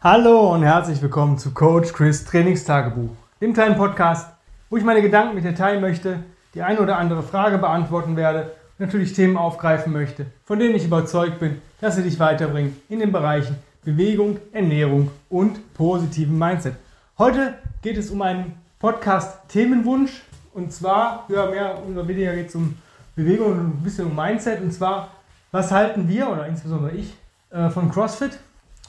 [0.00, 3.10] Hallo und herzlich willkommen zu Coach Chris Trainingstagebuch,
[3.40, 4.30] dem kleinen Podcast,
[4.70, 6.20] wo ich meine Gedanken mit dir teilen möchte,
[6.54, 10.84] die eine oder andere Frage beantworten werde und natürlich Themen aufgreifen möchte, von denen ich
[10.84, 16.74] überzeugt bin, dass sie dich weiterbringen in den Bereichen Bewegung, Ernährung und positiven Mindset.
[17.18, 20.22] Heute geht es um einen Podcast-Themenwunsch
[20.54, 22.76] und zwar, ja, mehr oder weniger geht es um
[23.16, 25.08] Bewegung und ein bisschen um Mindset und zwar,
[25.50, 27.16] was halten wir oder insbesondere ich
[27.50, 28.38] äh, von CrossFit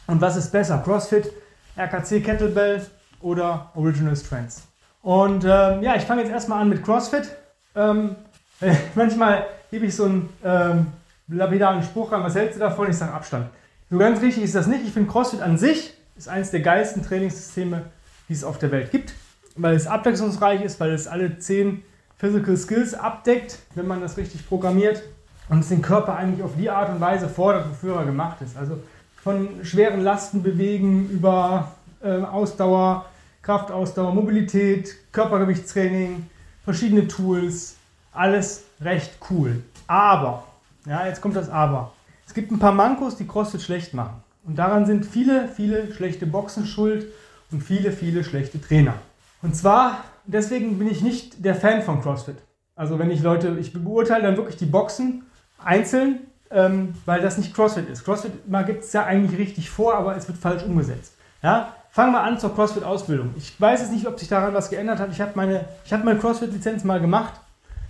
[0.09, 1.31] und was ist besser, CrossFit,
[1.77, 2.86] RKC Kettlebell
[3.21, 4.63] oder Original Strengths?
[5.04, 7.29] Und ähm, ja, ich fange jetzt erstmal an mit CrossFit.
[7.75, 8.15] Ähm,
[8.95, 10.87] manchmal gebe ich so einen ähm,
[11.27, 12.89] lapidaren Spruch an, was hältst du davon?
[12.89, 13.50] Ich sage Abstand.
[13.89, 14.83] So ganz richtig ist das nicht.
[14.83, 17.83] Ich finde CrossFit an sich ist eines der geilsten Trainingssysteme,
[18.28, 19.14] die es auf der Welt gibt,
[19.55, 21.83] weil es abwechslungsreich ist, weil es alle zehn
[22.17, 25.01] Physical Skills abdeckt, wenn man das richtig programmiert
[25.47, 28.57] und es den Körper eigentlich auf die Art und Weise fordert, wofür er gemacht ist.
[28.57, 28.79] Also
[29.23, 31.71] von schweren Lasten bewegen über
[32.02, 33.05] äh, Ausdauer,
[33.42, 36.25] Kraftausdauer, Mobilität, Körpergewichtstraining,
[36.64, 37.75] verschiedene Tools,
[38.12, 39.64] alles recht cool.
[39.88, 40.44] Aber,
[40.86, 41.94] ja, jetzt kommt das Aber.
[42.28, 44.22] Es gibt ein paar Mankos, die CrossFit schlecht machen.
[44.45, 47.08] Und daran sind viele, viele schlechte Boxen schuld
[47.52, 48.94] und viele, viele schlechte Trainer.
[49.42, 52.38] Und zwar, deswegen bin ich nicht der Fan von CrossFit.
[52.75, 55.23] Also wenn ich Leute, ich beurteile dann wirklich die Boxen
[55.64, 56.20] einzeln,
[56.52, 58.03] ähm, weil das nicht CrossFit ist.
[58.03, 58.33] CrossFit
[58.66, 61.14] gibt es ja eigentlich richtig vor, aber es wird falsch umgesetzt.
[61.44, 61.73] Ja?
[61.91, 63.33] Fangen wir an zur CrossFit-Ausbildung.
[63.38, 65.09] Ich weiß jetzt nicht, ob sich daran was geändert hat.
[65.11, 67.33] Ich habe meine, hab meine CrossFit-Lizenz mal gemacht.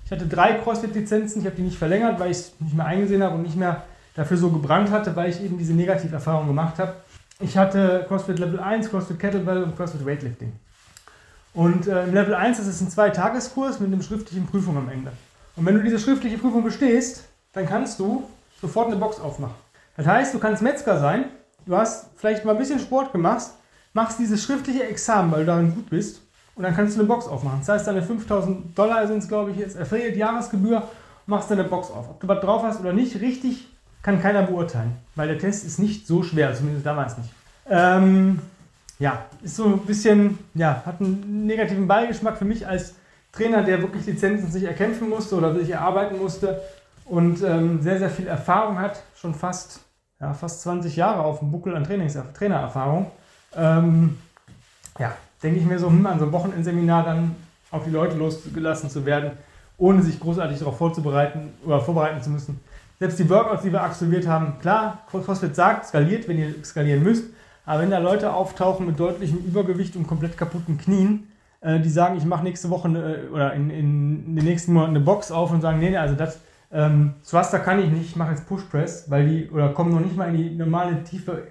[0.06, 1.42] Ich hatte drei CrossFit-Lizenzen.
[1.42, 3.84] Ich habe die nicht verlängert, weil ich es nicht mehr eingesehen habe und nicht mehr
[4.16, 6.94] dafür so gebrannt hatte, weil ich eben diese Negativerfahrung gemacht habe.
[7.40, 10.52] Ich hatte CrossFit Level 1, CrossFit Kettlebell und CrossFit Weightlifting.
[11.54, 15.12] Und äh, im Level 1 ist es ein Zweitageskurs mit einer schriftlichen Prüfung am Ende.
[15.56, 18.24] Und wenn du diese schriftliche Prüfung bestehst, dann kannst du
[18.62, 19.56] sofort eine Box aufmachen.
[19.98, 21.26] Das heißt, du kannst Metzger sein,
[21.66, 23.52] du hast vielleicht mal ein bisschen Sport gemacht,
[23.94, 26.22] machst dieses schriftliche Examen, weil du darin gut bist,
[26.60, 27.60] und dann kannst du eine Box aufmachen.
[27.60, 30.84] Das heißt, deine 5000 Dollar sind es, glaube ich, jetzt Affiliate Jahresgebühr,
[31.26, 32.10] machst deine Box auf.
[32.10, 33.70] Ob du was drauf hast oder nicht, richtig,
[34.02, 37.30] kann keiner beurteilen, weil der Test ist nicht so schwer, zumindest damals nicht.
[37.70, 38.42] Ähm,
[39.00, 42.96] ja, ist so ein bisschen, ja, hat einen negativen Beigeschmack für mich als
[43.32, 46.60] Trainer, der wirklich Lizenzen sich erkämpfen musste oder sich erarbeiten musste
[47.10, 49.82] und ähm, sehr, sehr viel Erfahrung hat, schon fast,
[50.20, 53.08] ja, fast 20 Jahre auf dem Buckel an Trainings Trainererfahrung.
[53.56, 54.18] Ähm,
[55.00, 57.36] ja, denke ich mir so, hm, an so einem Wochenendseminar dann
[57.72, 59.32] auf die Leute losgelassen zu werden,
[59.78, 62.60] ohne sich großartig darauf vorzubereiten oder vorbereiten zu müssen.
[63.00, 67.26] Selbst die Workouts, die wir absolviert haben, klar, CrossFit sagt, skaliert, wenn ihr skalieren müsst,
[67.66, 71.32] aber wenn da Leute auftauchen mit deutlichem Übergewicht und komplett kaputten Knien,
[71.62, 75.06] äh, die sagen, ich mache nächste Woche äh, oder in, in, den nächsten Monaten eine
[75.06, 76.40] Box auf und sagen, nee, nee also das
[76.72, 80.02] ähm, Thruster kann ich nicht, ich mache jetzt Push Press, weil die, oder kommen noch
[80.02, 81.44] nicht mal in die normale tiefe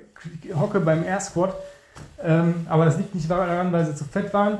[0.54, 1.54] Hocke beim Air Squat.
[2.22, 4.58] Ähm, aber das liegt nicht daran, weil sie zu fett waren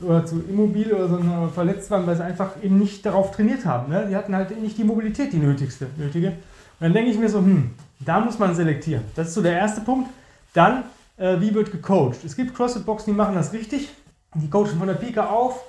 [0.00, 3.92] oder zu immobil oder so verletzt waren, weil sie einfach eben nicht darauf trainiert haben.
[3.92, 4.06] Ne?
[4.08, 6.28] Die hatten halt nicht die Mobilität, die nötigste, nötige.
[6.28, 6.36] Und
[6.80, 7.70] dann denke ich mir so, hm,
[8.00, 9.04] da muss man selektieren.
[9.14, 10.08] Das ist so der erste Punkt.
[10.54, 10.84] Dann,
[11.18, 12.24] äh, wie wird gecoacht?
[12.24, 13.90] Es gibt CrossFit-Boxen, die machen das richtig.
[14.34, 15.64] Die coachen von der Pika auf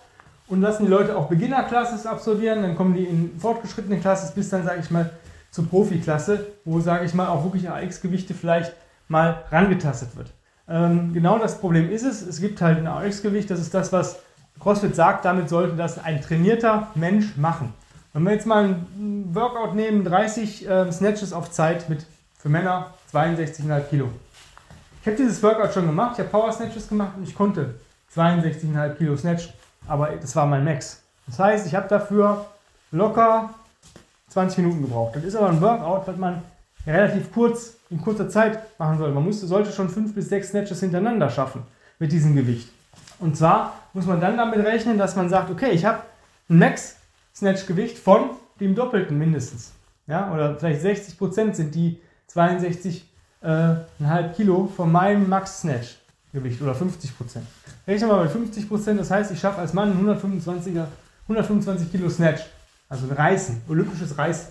[0.51, 2.62] und lassen die Leute auch Beginner-Classes absolvieren.
[2.62, 5.09] Dann kommen die in fortgeschrittene Classes bis dann, sage ich mal,
[5.50, 8.73] zur Profi-Klasse, wo, sage ich mal, auch wirklich AX-Gewichte vielleicht
[9.07, 10.31] mal rangetastet wird.
[10.67, 12.22] Ähm, genau das Problem ist es.
[12.22, 14.19] Es gibt halt ein AX-Gewicht, das ist das, was
[14.59, 17.73] CrossFit sagt, damit sollte das ein trainierter Mensch machen.
[18.13, 22.06] Wenn wir jetzt mal ein Workout nehmen, 30 äh, Snatches auf Zeit mit
[22.38, 24.09] für Männer 62,5 Kilo.
[25.01, 27.75] Ich habe dieses Workout schon gemacht, ich habe Power Snatches gemacht und ich konnte
[28.13, 29.50] 62,5 Kilo Snatch,
[29.88, 31.02] aber das war mein Max.
[31.28, 32.46] Das heißt, ich habe dafür
[32.92, 33.52] locker
[34.30, 35.16] 20 Minuten gebraucht.
[35.16, 36.42] Das ist aber ein Workout, was man
[36.86, 39.12] relativ kurz, in kurzer Zeit machen soll.
[39.12, 41.64] Man musste, sollte schon 5 bis 6 Snatches hintereinander schaffen
[42.00, 42.69] mit diesem Gewicht.
[43.19, 46.00] Und zwar muss man dann damit rechnen, dass man sagt, okay, ich habe
[46.50, 49.74] ein Max-Snatch-Gewicht von dem Doppelten mindestens.
[50.08, 52.02] Ja, oder vielleicht 60 Prozent sind die
[52.34, 53.02] 62,5
[53.44, 57.45] äh, Kilo von meinem Max-Snatch-Gewicht oder 50 Prozent.
[57.88, 60.86] Rechne mal bei 50 Prozent, das heißt, ich schaffe als Mann 125er,
[61.24, 62.44] 125 Kilo Snatch,
[62.89, 64.50] also ein Reißen, olympisches Reißen.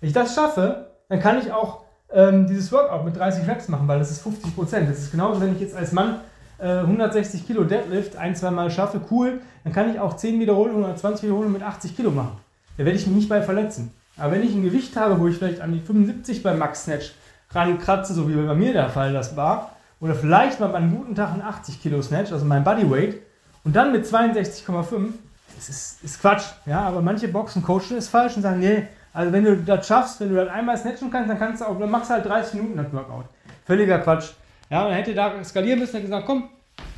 [0.00, 1.82] Wenn ich das schaffe, dann kann ich auch
[2.12, 4.88] ähm, dieses Workout mit 30 Reps machen, weil das ist 50 Prozent.
[4.88, 6.20] Das ist genauso, wenn ich jetzt als Mann
[6.58, 10.84] äh, 160 Kilo Deadlift ein, zwei Mal schaffe, cool, dann kann ich auch 10 Wiederholungen
[10.84, 12.38] oder 20 Wiederholungen mit 80 Kilo machen.
[12.76, 13.92] Da werde ich mich nicht bei verletzen.
[14.16, 17.12] Aber wenn ich ein Gewicht habe, wo ich vielleicht an die 75 beim Max Snatch
[17.50, 19.71] rankratze, so wie bei mir der Fall das war,
[20.02, 23.20] oder vielleicht mal bei einem guten Tag ein 80 Kilo Snatch, also mein Bodyweight,
[23.62, 25.10] und dann mit 62,5,
[25.54, 26.42] das ist, ist Quatsch.
[26.66, 30.20] Ja, aber manche Boxen coachen ist falsch und sagen, nee, also wenn du das schaffst,
[30.20, 32.54] wenn du das einmal snatchen kannst, dann kannst du auch, dann machst du halt 30
[32.54, 33.26] Minuten das Workout.
[33.64, 34.30] Völliger Quatsch.
[34.68, 36.48] Ja, man hätte da skalieren müssen und gesagt, komm,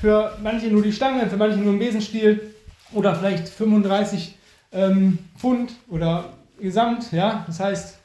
[0.01, 2.55] für manche nur die Stange, für manche nur ein Besenstiel
[2.95, 4.39] oder vielleicht 35
[4.73, 6.25] ähm, Pfund oder
[6.59, 7.99] Gesamt, ja, das heißt,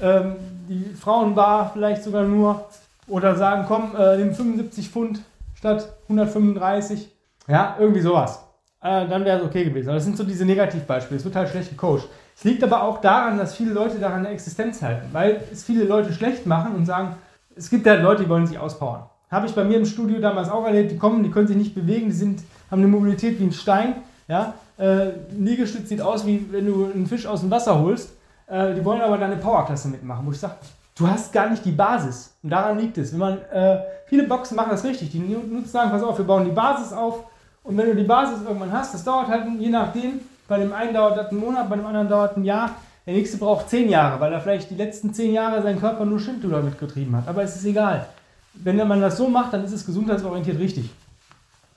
[0.00, 0.36] ähm,
[0.68, 2.68] die Frauenbar vielleicht sogar nur
[3.08, 5.20] oder sagen, komm, äh, nimm 75 Pfund
[5.54, 7.10] statt 135,
[7.48, 8.44] ja, irgendwie sowas.
[8.80, 9.88] Äh, dann wäre es okay gewesen.
[9.88, 11.18] Aber das sind so diese Negativbeispiele.
[11.18, 12.08] Es wird halt schlecht gecoacht.
[12.36, 15.84] Es liegt aber auch daran, dass viele Leute daran eine Existenz halten, weil es viele
[15.84, 17.16] Leute schlecht machen und sagen,
[17.56, 19.06] es gibt halt Leute, die wollen sich auspowern.
[19.30, 21.74] Habe ich bei mir im Studio damals auch erlebt, die kommen, die können sich nicht
[21.74, 23.96] bewegen, die sind, haben eine Mobilität wie ein Stein.
[24.28, 24.54] Ja?
[24.78, 28.12] Äh, Liegestütz sieht aus, wie wenn du einen Fisch aus dem Wasser holst.
[28.46, 30.54] Äh, die wollen aber deine Powerklasse mitmachen, wo ich sage,
[30.98, 32.36] du hast gar nicht die Basis.
[32.42, 33.12] Und daran liegt es.
[33.12, 35.10] Wenn man, äh, viele Boxen machen das richtig.
[35.10, 37.24] Die nutzen sagen, pass auf, wir bauen die Basis auf.
[37.62, 40.94] Und wenn du die Basis irgendwann hast, das dauert halt je nachdem, bei dem einen
[40.94, 42.70] dauert das einen Monat, bei dem anderen dauert ein Jahr.
[43.06, 46.20] Der nächste braucht zehn Jahre, weil er vielleicht die letzten zehn Jahre seinen Körper nur
[46.20, 47.28] Schindluder mitgetrieben hat.
[47.28, 48.06] Aber es ist egal.
[48.54, 50.90] Wenn man das so macht, dann ist es gesundheitsorientiert richtig.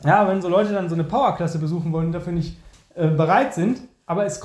[0.03, 2.57] Ja, wenn so Leute dann so eine Powerklasse besuchen wollen und dafür nicht
[2.95, 4.42] äh, bereit sind, aber es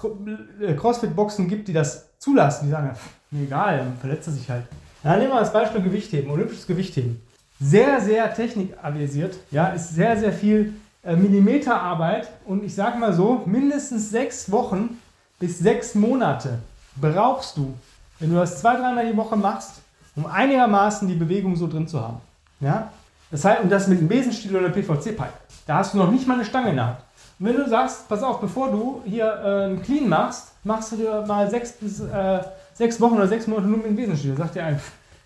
[0.60, 2.96] äh, Crossfit-Boxen gibt, die das zulassen, die sagen,
[3.30, 4.64] mir egal, dann verletzt er sich halt.
[5.02, 7.22] Ja, nehmen wir das Beispiel Gewichtheben, olympisches Gewichtheben.
[7.60, 13.42] Sehr, sehr technikavisiert, ja, ist sehr, sehr viel äh, Millimeterarbeit und ich sage mal so,
[13.46, 14.98] mindestens sechs Wochen
[15.38, 16.58] bis sechs Monate
[17.00, 17.74] brauchst du,
[18.18, 19.82] wenn du das zwei, dreimal die Woche machst,
[20.16, 22.20] um einigermaßen die Bewegung so drin zu haben.
[22.60, 22.90] Ja?
[23.30, 25.32] Das heißt, und das mit einem Besenstiel oder PVC-Pipe.
[25.66, 26.98] Da hast du noch nicht mal eine Stange in der Hand.
[27.38, 31.50] Wenn du sagst, pass auf, bevor du hier äh, Clean machst, machst du dir mal
[31.50, 32.40] sechs bis äh,
[32.72, 34.30] sechs Wochen oder sechs Monate nur mit dem Besenstiel.
[34.30, 34.80] Dann sagt dir ein,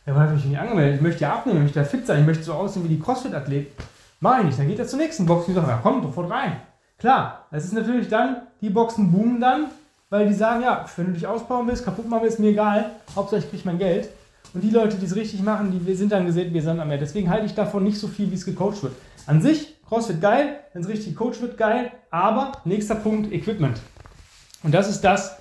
[0.06, 2.20] ja, habe ich mich nicht angemeldet, ich möchte ja abnehmen, ich möchte ja fit sein,
[2.20, 3.72] ich möchte so aussehen wie die Crossfit-Athleten.
[4.18, 4.58] Mach ich nicht.
[4.58, 6.56] Dann geht er zur nächsten Box und sagt, ja komm, sofort rein.
[6.98, 9.66] Klar, es ist natürlich dann, die Boxen boomen dann,
[10.10, 13.40] weil die sagen, ja, wenn du dich ausbauen willst, kaputt machen willst, mir egal, Hauptsache
[13.40, 14.08] ich kriege mein Geld.
[14.52, 16.98] Und die Leute, die es richtig machen, die sind dann gesehen, wir sind am Meer.
[16.98, 18.94] Deswegen halte ich davon nicht so viel, wie es gecoacht wird.
[19.26, 23.80] An sich, CrossFit geil, wenn es richtig gecoacht wird, geil, aber nächster Punkt, Equipment.
[24.62, 25.32] Und das ist das,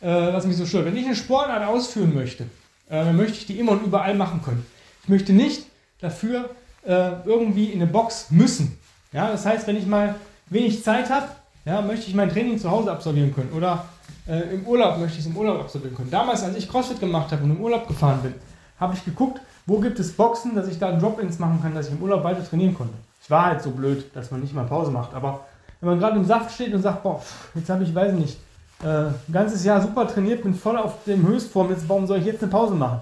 [0.00, 0.86] äh, was mich so stört.
[0.86, 2.42] Wenn ich eine Sportart ausführen möchte,
[2.88, 4.66] äh, dann möchte ich die immer und überall machen können.
[5.04, 5.66] Ich möchte nicht
[6.00, 6.50] dafür
[6.84, 8.76] äh, irgendwie in eine Box müssen.
[9.12, 10.16] Ja, das heißt, wenn ich mal
[10.50, 11.28] wenig Zeit habe,
[11.64, 13.84] ja, möchte ich mein Training zu Hause absolvieren können oder
[14.26, 16.10] äh, im Urlaub möchte ich es im Urlaub absolvieren können.
[16.10, 18.34] Damals, als ich CrossFit gemacht habe und im Urlaub gefahren bin,
[18.80, 21.92] habe ich geguckt, wo gibt es Boxen, dass ich da Drop-ins machen kann, dass ich
[21.92, 22.94] im Urlaub weiter trainieren konnte.
[23.24, 25.40] Ich war halt so blöd, dass man nicht mal Pause macht, aber
[25.80, 27.22] wenn man gerade im Saft steht und sagt, boah,
[27.54, 28.38] jetzt habe ich, weiß ich nicht,
[28.82, 32.26] äh, ein ganzes Jahr super trainiert, bin voll auf dem Höchstform, jetzt, warum soll ich
[32.26, 33.00] jetzt eine Pause machen?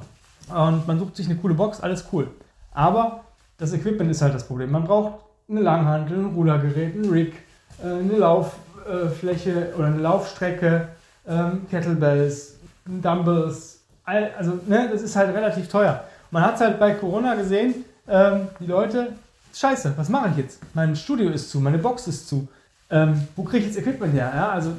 [0.48, 2.28] Und man sucht sich eine coole Box, alles cool.
[2.72, 3.24] Aber
[3.58, 4.70] das Equipment ist halt das Problem.
[4.70, 5.14] Man braucht
[5.48, 7.34] eine Langhantel, ein Rudergerät, ein Rig,
[7.82, 10.86] äh, eine Lauffläche oder eine Laufstrecke,
[11.26, 13.80] ähm, Kettlebells, Dumbbells.
[14.04, 16.04] Also, ne, das ist halt relativ teuer.
[16.30, 19.14] Man hat es halt bei Corona gesehen, ähm, die Leute,
[19.58, 20.60] scheiße, was mache ich jetzt?
[20.74, 22.48] Mein Studio ist zu, meine Box ist zu.
[22.90, 24.32] Ähm, wo kriege ich jetzt Equipment her?
[24.34, 24.72] Ja, also,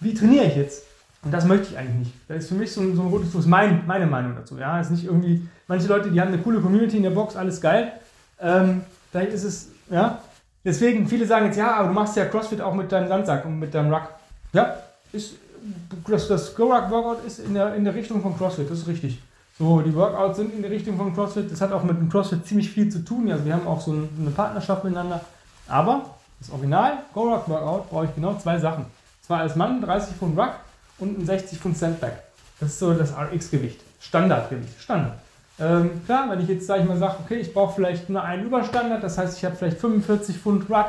[0.00, 0.82] wie trainiere ich jetzt?
[1.22, 2.12] Und das möchte ich eigentlich nicht.
[2.28, 4.56] Das ist für mich so ein, so ein rotes Tuch, mein, meine Meinung dazu.
[4.56, 7.60] Ja, ist nicht irgendwie, manche Leute, die haben eine coole Community in der Box, alles
[7.60, 7.92] geil.
[8.40, 10.22] Ähm, vielleicht ist es, ja.
[10.64, 13.58] Deswegen, viele sagen jetzt, ja, aber du machst ja CrossFit auch mit deinem Sandsack und
[13.58, 14.08] mit deinem Ruck.
[14.52, 14.76] Ja,
[15.12, 15.34] ist,
[16.06, 19.20] das, das Go-Ruck-Workout ist in der, in der Richtung von CrossFit, das ist richtig.
[19.58, 21.50] So, die Workouts sind in der Richtung von CrossFit.
[21.50, 23.30] Das hat auch mit dem CrossFit ziemlich viel zu tun.
[23.30, 25.20] Also wir haben auch so eine Partnerschaft miteinander.
[25.66, 28.86] Aber das Original Go-Ruck Workout brauche ich genau zwei Sachen.
[29.22, 30.52] Zwar als Mann 30 Pfund Ruck
[30.98, 32.12] und ein 60 Pfund Sandbag.
[32.60, 33.80] Das ist so das RX-Gewicht.
[34.00, 34.80] Standardgewicht.
[34.80, 35.18] Standard.
[35.60, 38.46] Ähm, klar, wenn ich jetzt, sage ich mal, sage, okay, ich brauche vielleicht nur einen
[38.46, 40.86] Überstandard, das heißt, ich habe vielleicht 45 Pfund Ruck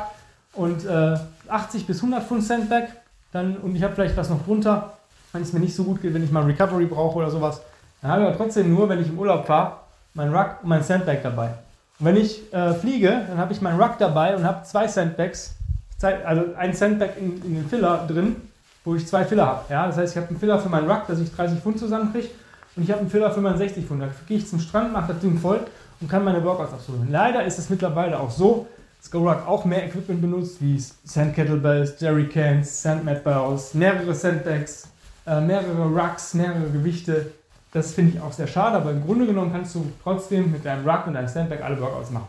[0.52, 1.16] und äh,
[1.48, 2.84] 80 bis 100 Pfund Sandbag,
[3.32, 4.92] dann, und ich habe vielleicht was noch drunter,
[5.32, 7.60] wenn es mir nicht so gut geht, wenn ich mal Recovery brauche oder sowas,
[8.02, 9.72] dann habe ich aber trotzdem nur, wenn ich im Urlaub fahre,
[10.14, 11.50] mein Ruck und mein Sandbag dabei.
[11.98, 15.54] Und wenn ich äh, fliege, dann habe ich meinen Ruck dabei und habe zwei Sandbags,
[16.02, 18.36] also ein Sandbag in, in den Filler drin,
[18.84, 19.64] wo ich zwei Filler habe.
[19.68, 19.86] Ja?
[19.86, 22.28] Das heißt, ich habe einen Filler für meinen Ruck, dass ich 30 Pfund zusammenkriege
[22.76, 24.02] und ich habe einen Filler für meinen 60 Pfund.
[24.02, 25.60] Da gehe ich zum Strand, mache das Ding voll
[26.00, 27.10] und kann meine Workouts absolvieren.
[27.10, 28.66] Leider ist es mittlerweile auch so,
[28.98, 34.88] dass GoRuck auch mehr Equipment benutzt, wie Sand Kettlebells, Jerrycans, Sandmat Barrels, mehrere Sandbags,
[35.26, 37.32] äh, mehrere Rucks, mehrere Gewichte.
[37.72, 40.88] Das finde ich auch sehr schade, aber im Grunde genommen kannst du trotzdem mit deinem
[40.88, 42.28] Ruck und deinem Sandbag alle Workouts machen.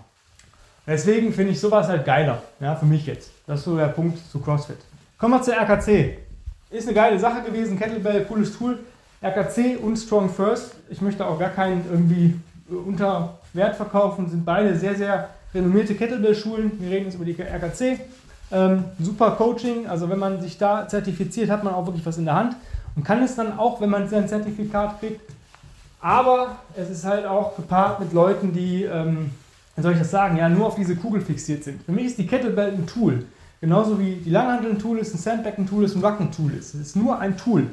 [0.85, 3.31] Deswegen finde ich sowas halt geiler, ja, für mich jetzt.
[3.47, 4.77] Das ist so der Punkt zu CrossFit.
[5.17, 6.17] Kommen wir zur RKC.
[6.69, 8.79] Ist eine geile Sache gewesen, Kettlebell, cooles Tool.
[9.23, 10.75] RKC und Strong First.
[10.89, 14.29] Ich möchte auch gar keinen irgendwie unter Wert verkaufen.
[14.29, 16.71] Sind beide sehr, sehr renommierte Kettlebell-Schulen.
[16.79, 17.99] Wir reden jetzt über die RKC.
[18.51, 19.87] Ähm, super Coaching.
[19.87, 22.55] Also wenn man sich da zertifiziert, hat man auch wirklich was in der Hand
[22.95, 25.21] und kann es dann auch, wenn man sein Zertifikat kriegt.
[25.99, 29.31] Aber es ist halt auch gepaart mit Leuten, die ähm,
[29.75, 31.81] wie soll ich das sagen, ja, nur auf diese Kugel fixiert sind.
[31.83, 33.25] Für mich ist die Kettlebell ein Tool.
[33.61, 36.31] Genauso wie die Langhandel ein Tool ist, ein Sandbag ein Tool ist, ein Ruck ein
[36.31, 36.73] Tool ist.
[36.73, 37.67] Es ist nur ein Tool.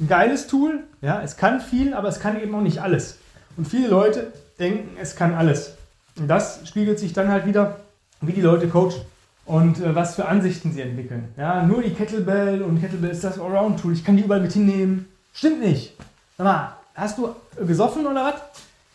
[0.00, 3.18] Ein geiles Tool, ja, es kann viel, aber es kann eben auch nicht alles.
[3.56, 5.74] Und viele Leute denken, es kann alles.
[6.16, 7.80] Und das spiegelt sich dann halt wieder,
[8.20, 9.02] wie die Leute coachen
[9.46, 11.28] und äh, was für Ansichten sie entwickeln.
[11.36, 15.06] Ja, nur die Kettlebell und Kettlebell ist das Allround-Tool, ich kann die überall mit hinnehmen.
[15.32, 15.94] Stimmt nicht.
[16.38, 17.34] Sag mal, hast du
[17.66, 18.34] gesoffen oder was?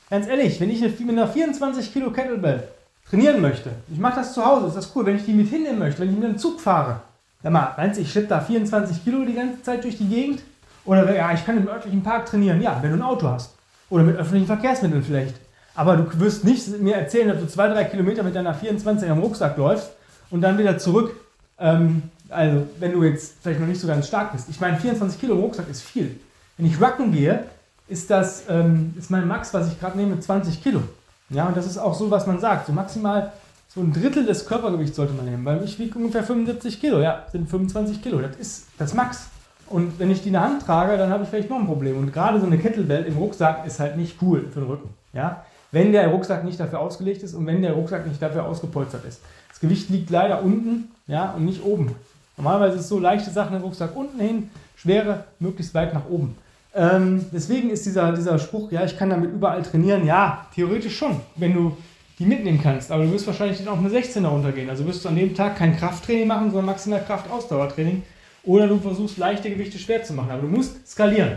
[0.09, 2.63] Ganz ehrlich, wenn ich mit einer 24 Kilo Kettlebell
[3.09, 5.05] trainieren möchte, ich mache das zu Hause, ist das cool.
[5.05, 7.01] Wenn ich die mit hinnehmen möchte, wenn ich mit einem Zug fahre,
[7.43, 10.41] sag mal, meinst du, ich schleppe da 24 Kilo die ganze Zeit durch die Gegend?
[10.85, 12.61] Oder ja, ich kann im örtlichen Park trainieren.
[12.61, 13.53] Ja, wenn du ein Auto hast.
[13.89, 15.35] Oder mit öffentlichen Verkehrsmitteln vielleicht.
[15.75, 19.19] Aber du wirst nicht mir erzählen, dass du zwei, drei Kilometer mit deiner 24 am
[19.19, 19.91] Rucksack läufst
[20.29, 21.15] und dann wieder zurück.
[21.59, 24.49] Ähm, also, wenn du jetzt vielleicht noch nicht so ganz stark bist.
[24.49, 26.19] Ich meine, 24 Kilo im Rucksack ist viel.
[26.57, 27.45] Wenn ich rucken gehe,
[27.87, 30.81] ist das ähm, ist mein Max, was ich gerade nehme, 20 Kilo.
[31.29, 32.67] Ja, und das ist auch so, was man sagt.
[32.67, 33.31] So maximal
[33.67, 36.99] so ein Drittel des Körpergewichts sollte man nehmen, weil ich wiege ungefähr 75 Kilo.
[36.99, 38.19] Ja, sind 25 Kilo.
[38.19, 39.27] Das ist das Max.
[39.69, 41.97] Und wenn ich die in der Hand trage, dann habe ich vielleicht noch ein Problem.
[41.97, 44.89] Und gerade so eine Kettlebell im Rucksack ist halt nicht cool für den Rücken.
[45.13, 45.45] Ja?
[45.71, 49.21] Wenn der Rucksack nicht dafür ausgelegt ist und wenn der Rucksack nicht dafür ausgepolstert ist.
[49.57, 51.95] Das Gewicht liegt leider unten ja, und nicht oben.
[52.37, 56.37] Normalerweise ist es so leichte Sachen im Rucksack unten hin, schwere möglichst weit nach oben.
[56.75, 61.21] Ähm, deswegen ist dieser, dieser Spruch, ja, ich kann damit überall trainieren, ja, theoretisch schon,
[61.37, 61.75] wenn du
[62.19, 62.91] die mitnehmen kannst.
[62.91, 64.69] Aber du wirst wahrscheinlich dann auch eine 16er runtergehen.
[64.69, 68.03] Also wirst du an dem Tag kein Krafttraining machen, sondern maximal Kraft-Ausdauertraining.
[68.43, 70.29] Oder du versuchst leichte Gewichte schwer zu machen.
[70.29, 71.31] Aber du musst skalieren.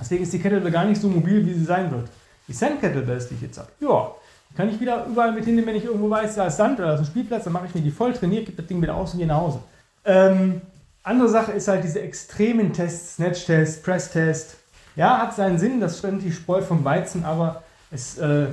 [0.00, 2.08] Deswegen ist die Kettlebell gar nicht so mobil, wie sie sein wird.
[2.48, 4.10] Die Sand Kettlebells, die ich jetzt habe, ja,
[4.56, 6.94] kann ich wieder überall mit hinnehmen, wenn ich irgendwo weiß, da ist Sand oder da
[6.94, 9.12] ist ein Spielplatz, dann mache ich mir die voll, trainiere, gebe das Ding wieder aus
[9.12, 9.60] und gehe nach Hause.
[10.04, 10.60] Ähm,
[11.02, 14.56] andere Sache ist halt diese extremen Tests, Snatch-Test, Press-Test,
[14.94, 18.46] ja, hat seinen Sinn, das stimmt die Spreu vom Weizen, aber es äh,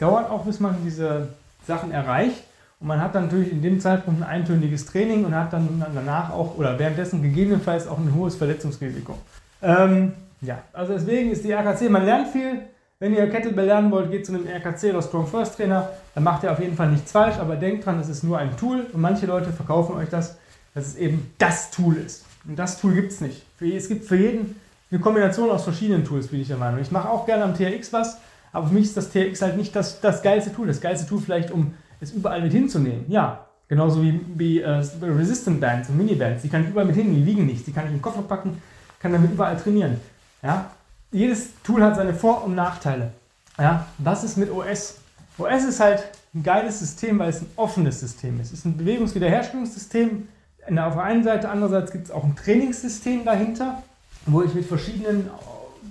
[0.00, 1.28] dauert auch, bis man diese
[1.66, 2.42] Sachen erreicht.
[2.80, 6.30] Und man hat dann natürlich in dem Zeitpunkt ein eintöniges Training und hat dann danach
[6.30, 9.16] auch oder währenddessen gegebenenfalls auch ein hohes Verletzungsrisiko.
[9.62, 12.62] Ähm, ja, also deswegen ist die RKC, man lernt viel.
[13.02, 15.88] Wenn ihr Kettlebell lernen wollt, geht zu einem RKC oder Strong First Trainer.
[16.14, 18.56] Dann macht ihr auf jeden Fall nichts falsch, aber denkt dran, es ist nur ein
[18.56, 20.38] Tool und manche Leute verkaufen euch das,
[20.72, 22.24] dass es eben das Tool ist.
[22.46, 23.42] Und das Tool gibt es nicht.
[23.58, 24.54] Es gibt für jeden
[24.88, 26.80] eine Kombination aus verschiedenen Tools, bin ich der Meinung.
[26.80, 28.18] Ich mache auch gerne am TRX was,
[28.52, 30.68] aber für mich ist das TRX halt nicht das, das geilste Tool.
[30.68, 33.06] Das geilste Tool vielleicht, um es überall mit hinzunehmen.
[33.08, 36.42] Ja, genauso wie, wie äh, Resistant Bands und Mini-Bands.
[36.42, 37.64] Die kann ich überall mit hinnehmen, die wiegen nichts.
[37.64, 38.62] Die kann ich in den Koffer packen,
[39.00, 40.00] kann damit überall trainieren.
[40.40, 40.70] Ja,
[41.12, 43.12] jedes Tool hat seine Vor- und Nachteile.
[43.58, 44.96] Ja, was ist mit OS?
[45.38, 46.04] OS ist halt
[46.34, 48.48] ein geiles System, weil es ein offenes System ist.
[48.48, 50.28] Es ist ein Bewegungswiederherstellungssystem.
[50.64, 53.82] Auf der einen Seite, andererseits gibt es auch ein Trainingssystem dahinter
[54.26, 55.30] wo ich mit verschiedenen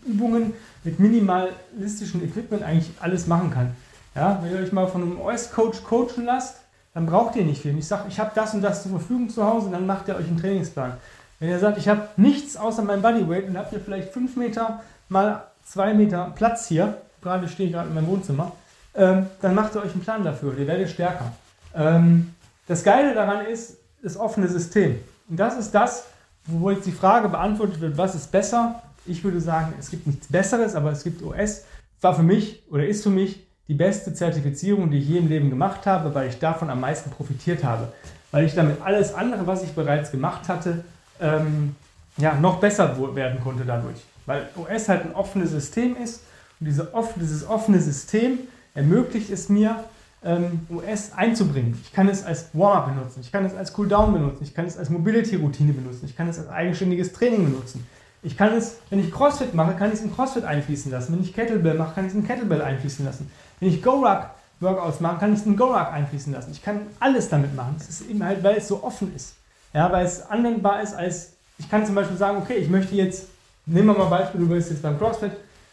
[0.05, 3.75] Übungen, mit minimalistischem Equipment eigentlich alles machen kann.
[4.15, 6.57] Ja, wenn ihr euch mal von einem OS-Coach coachen lasst,
[6.93, 7.77] dann braucht ihr nicht viel.
[7.77, 10.27] Ich sage, ich habe das und das zur Verfügung zu Hause, dann macht ihr euch
[10.27, 10.93] einen Trainingsplan.
[11.39, 14.81] Wenn ihr sagt, ich habe nichts außer meinem Bodyweight und habt ihr vielleicht 5 Meter
[15.11, 18.53] mal 2 Meter Platz hier, gerade stehe ich gerade in meinem Wohnzimmer,
[18.95, 21.31] ähm, dann macht ihr euch einen Plan dafür, ihr werdet stärker.
[21.75, 22.33] Ähm,
[22.67, 24.99] das Geile daran ist das offene System.
[25.29, 26.05] Und das ist das,
[26.45, 28.81] wo jetzt die Frage beantwortet wird, was ist besser?
[29.05, 31.65] Ich würde sagen, es gibt nichts Besseres, aber es gibt OS.
[32.01, 35.49] War für mich oder ist für mich die beste Zertifizierung, die ich je im Leben
[35.49, 37.91] gemacht habe, weil ich davon am meisten profitiert habe.
[38.31, 40.83] Weil ich damit alles andere, was ich bereits gemacht hatte,
[41.19, 41.75] ähm,
[42.17, 44.03] ja, noch besser werden konnte dadurch.
[44.25, 46.21] Weil OS halt ein offenes System ist
[46.59, 48.39] und diese off dieses offene System
[48.73, 49.83] ermöglicht es mir,
[50.23, 51.79] ähm, US einzubringen.
[51.83, 54.77] Ich kann es als Warm-up benutzen, ich kann es als Cooldown benutzen, ich kann es
[54.77, 57.87] als Mobility-Routine benutzen, ich kann es als eigenständiges Training benutzen.
[58.23, 61.13] Ich kann es, wenn ich CrossFit mache, kann ich es in CrossFit einfließen lassen.
[61.13, 63.31] Wenn ich Kettlebell mache, kann ich es in Kettlebell einfließen lassen.
[63.59, 66.51] Wenn ich Go-Ruck Workouts mache, kann ich es in Go-Ruck einfließen lassen.
[66.51, 67.75] Ich kann alles damit machen.
[67.79, 69.33] Es ist eben halt, weil es so offen ist.
[69.73, 73.25] Ja, weil es anwendbar ist als, ich kann zum Beispiel sagen, okay, ich möchte jetzt,
[73.65, 75.31] nehmen wir mal Beispiel, du willst jetzt beim CrossFit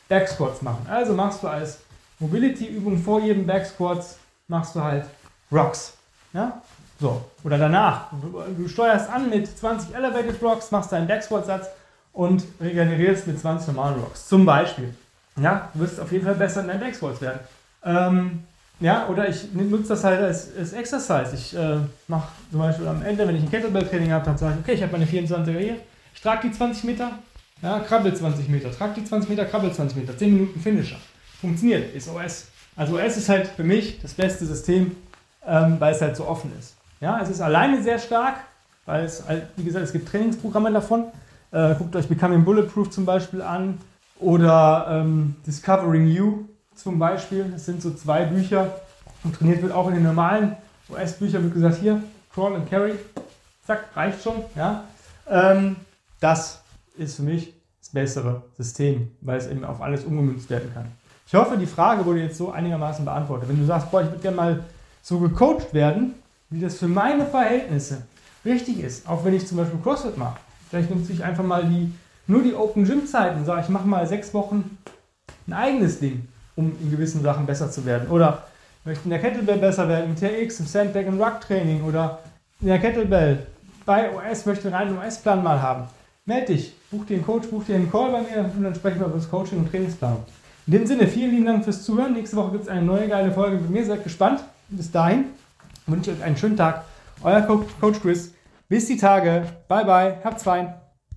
[0.08, 0.86] Back Squats machen.
[0.88, 1.80] Also machst du als
[2.18, 4.18] Mobility-Übung vor jedem Back Squats
[4.48, 5.04] machst du halt
[5.52, 5.94] Rocks.
[6.32, 6.60] Ja?
[7.00, 7.22] So.
[7.44, 8.10] Oder danach.
[8.10, 11.68] Du, du steuerst an mit 20 Elevated Rocks, machst deinen Backsquat-Satz
[12.12, 14.26] und regenerierst mit 20 normalen Rocks.
[14.26, 14.94] Zum Beispiel.
[15.40, 17.38] Ja, du wirst auf jeden Fall besser in deinen Backsquats werden.
[17.84, 18.42] Ähm,
[18.80, 21.34] ja, oder ich nutze das halt als, als Exercise.
[21.34, 21.78] Ich äh,
[22.08, 24.82] mache zum Beispiel am Ende, wenn ich ein Kettlebell-Training habe, dann sage ich, okay, ich
[24.82, 25.76] habe meine 24er hier,
[26.14, 27.12] ich trage die 20 Meter,
[27.62, 30.98] ja, krabbel 20 Meter, trage die 20 Meter, krabbel 20 Meter, 10 Minuten Finisher.
[31.40, 32.46] Funktioniert, ist OS.
[32.76, 34.96] Also OS ist halt für mich das beste System,
[35.46, 36.76] ähm, weil es halt so offen ist.
[37.00, 38.36] Ja, es ist alleine sehr stark,
[38.86, 41.06] weil es, halt, wie gesagt, es gibt Trainingsprogramme davon.
[41.50, 43.78] Äh, guckt euch Becoming Bulletproof zum Beispiel an
[44.20, 47.46] oder ähm, Discovering You zum Beispiel.
[47.52, 48.70] Das sind so zwei Bücher,
[49.24, 50.56] und trainiert wird auch in den normalen
[50.90, 52.94] US-Büchern, wird gesagt, hier, Crawl and Carry,
[53.66, 54.44] zack, reicht schon.
[54.54, 54.84] Ja?
[55.28, 55.76] Ähm,
[56.20, 56.60] das
[56.98, 60.86] ist für mich das bessere System, weil es eben auf alles umgemünzt werden kann.
[61.26, 63.48] Ich hoffe, die Frage wurde jetzt so einigermaßen beantwortet.
[63.48, 64.64] Wenn du sagst, boah, ich würde gerne mal
[65.02, 66.14] so gecoacht werden,
[66.50, 68.02] wie das für meine Verhältnisse
[68.44, 70.38] richtig ist, auch wenn ich zum Beispiel CrossFit mache.
[70.70, 71.92] Vielleicht nutze ich einfach mal die,
[72.26, 74.78] nur die Open Gym Zeiten und sage, ich mache mal sechs Wochen
[75.46, 78.08] ein eigenes Ding, um in gewissen Sachen besser zu werden.
[78.08, 78.44] Oder
[78.84, 82.20] möchte in der Kettlebell besser werden, im TX, im Sandbag und Rug Training oder
[82.60, 83.46] in der Kettlebell
[83.84, 85.84] bei OS möchte einen OS-Plan mal haben.
[86.28, 89.00] Meld dich, buch dir einen Coach, buch dir einen Call bei mir und dann sprechen
[89.00, 90.24] wir über das Coaching und Trainingsplanung.
[90.66, 92.12] In dem Sinne, vielen lieben Dank fürs Zuhören.
[92.12, 93.82] Nächste Woche gibt es eine neue geile Folge mit mir.
[93.82, 94.44] Seid gespannt.
[94.68, 95.24] Bis dahin
[95.86, 96.84] wünsche ich euch einen schönen Tag.
[97.22, 98.34] Euer Coach Chris.
[98.68, 99.46] Bis die Tage.
[99.68, 100.18] Bye bye.
[100.22, 100.74] Habt's fein.